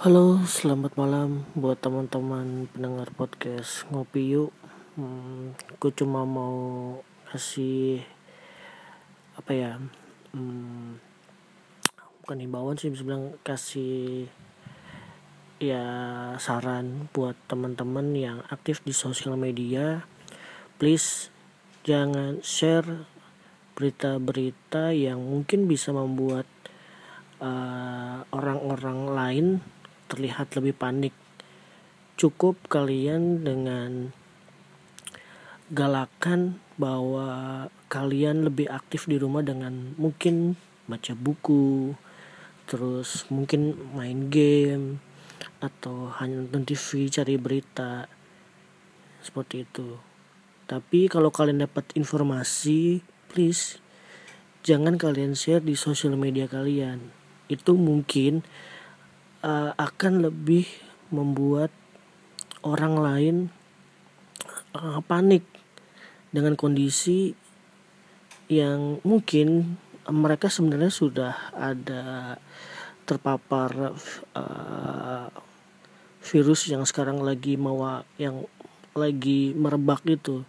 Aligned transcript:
Halo, 0.00 0.40
selamat 0.48 0.96
malam 0.96 1.44
buat 1.52 1.76
teman-teman 1.76 2.64
pendengar 2.72 3.12
podcast 3.12 3.84
Ngopi 3.92 4.32
Yuk. 4.32 4.48
Hmm, 4.96 5.52
aku 5.76 5.92
cuma 5.92 6.24
mau 6.24 6.96
kasih 7.28 8.00
apa 9.36 9.52
ya? 9.52 9.76
Hmm, 10.32 10.96
bukan 12.24 12.40
himbauan 12.40 12.80
sih, 12.80 12.88
bisa 12.88 13.04
bilang 13.04 13.36
kasih 13.44 14.24
ya 15.60 15.84
saran 16.40 17.12
buat 17.12 17.36
teman-teman 17.44 18.16
yang 18.16 18.40
aktif 18.48 18.80
di 18.80 18.96
sosial 18.96 19.36
media. 19.36 20.08
Please 20.80 21.28
jangan 21.84 22.40
share 22.40 23.04
berita-berita 23.76 24.96
yang 24.96 25.20
mungkin 25.20 25.68
bisa 25.68 25.92
membuat 25.92 26.48
uh, 27.44 28.24
orang-orang 28.32 28.98
uh, 29.04 29.12
lain 29.12 29.46
terlihat 30.10 30.50
lebih 30.58 30.74
panik. 30.74 31.14
Cukup 32.18 32.58
kalian 32.66 33.46
dengan 33.46 34.10
galakan 35.70 36.58
bahwa 36.74 37.70
kalian 37.86 38.42
lebih 38.50 38.66
aktif 38.66 39.06
di 39.06 39.16
rumah 39.22 39.46
dengan 39.46 39.94
mungkin 39.94 40.58
baca 40.90 41.14
buku, 41.14 41.94
terus 42.66 43.30
mungkin 43.30 43.78
main 43.94 44.26
game 44.26 44.98
atau 45.62 46.10
hanya 46.18 46.42
nonton 46.42 46.66
TV 46.66 47.06
cari 47.06 47.38
berita 47.38 48.10
seperti 49.22 49.62
itu. 49.62 49.96
Tapi 50.66 51.06
kalau 51.06 51.30
kalian 51.30 51.66
dapat 51.66 51.86
informasi, 51.94 53.02
please 53.30 53.78
jangan 54.66 54.98
kalian 54.98 55.38
share 55.38 55.62
di 55.62 55.78
sosial 55.78 56.18
media 56.18 56.50
kalian. 56.50 57.10
Itu 57.50 57.74
mungkin 57.74 58.46
uh, 59.44 59.72
akan 59.76 60.28
lebih 60.28 60.68
membuat 61.10 61.72
orang 62.62 62.94
lain 63.00 63.36
uh, 64.76 65.00
panik 65.04 65.42
dengan 66.30 66.54
kondisi 66.54 67.34
yang 68.50 68.98
mungkin 69.06 69.78
mereka 70.10 70.50
sebenarnya 70.50 70.90
sudah 70.90 71.34
ada 71.54 72.36
terpapar 73.06 73.94
uh, 74.34 75.26
virus 76.20 76.70
yang 76.70 76.86
sekarang 76.86 77.22
lagi 77.22 77.58
mau 77.58 78.02
yang 78.20 78.46
lagi 78.94 79.54
merebak 79.54 80.02
itu 80.06 80.42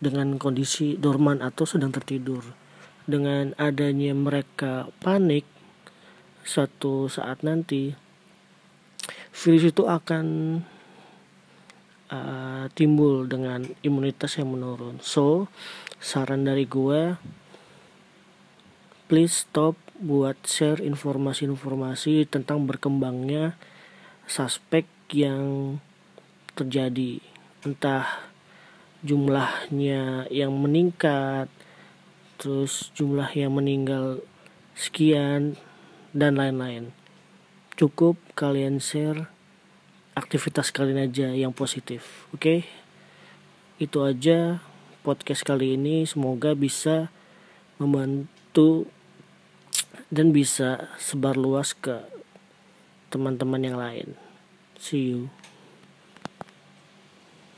dengan 0.00 0.36
kondisi 0.36 1.00
dorman 1.00 1.40
atau 1.40 1.64
sedang 1.64 1.88
tertidur. 1.88 2.44
Dengan 3.04 3.52
adanya 3.60 4.16
mereka 4.16 4.88
panik 5.00 5.44
suatu 6.44 7.08
saat 7.08 7.40
nanti 7.40 7.96
virus 9.34 9.74
itu 9.74 9.88
akan 9.88 10.26
uh, 12.12 12.64
timbul 12.76 13.26
dengan 13.26 13.66
imunitas 13.82 14.38
yang 14.38 14.54
menurun. 14.54 15.02
So, 15.02 15.50
saran 15.98 16.46
dari 16.46 16.68
gue, 16.68 17.18
please 19.10 19.48
stop 19.48 19.74
buat 19.98 20.38
share 20.46 20.84
informasi-informasi 20.84 22.28
tentang 22.30 22.68
berkembangnya 22.68 23.58
suspek 24.28 24.86
yang 25.10 25.78
terjadi. 26.54 27.18
Entah 27.64 28.28
jumlahnya 29.04 30.28
yang 30.32 30.52
meningkat, 30.56 31.48
terus 32.40 32.92
jumlah 32.96 33.28
yang 33.36 33.52
meninggal 33.52 34.24
sekian, 34.74 35.56
dan 36.14 36.38
lain-lain. 36.38 36.94
Cukup 37.74 38.14
kalian 38.38 38.78
share 38.78 39.26
aktivitas 40.14 40.70
kalian 40.70 41.10
aja 41.10 41.34
yang 41.34 41.50
positif, 41.50 42.30
oke? 42.30 42.40
Okay? 42.40 42.58
Itu 43.82 44.06
aja 44.06 44.62
podcast 45.02 45.42
kali 45.42 45.74
ini. 45.74 46.06
Semoga 46.06 46.54
bisa 46.54 47.10
membantu 47.82 48.86
dan 50.14 50.30
bisa 50.30 50.94
sebar 51.02 51.34
luas 51.34 51.74
ke 51.74 51.98
teman-teman 53.10 53.60
yang 53.66 53.74
lain. 53.74 54.14
See 54.78 55.10
you. 55.10 55.34